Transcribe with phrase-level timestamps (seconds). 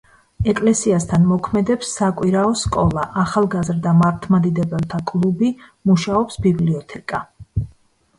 [0.51, 5.51] ეკლესიასთან მოქმედებს საკვირაო სკოლა, ახალგაზრდა მართლმადიდებელთა კლუბი,
[5.91, 7.21] მუშაობს ბიბლიოთეკა.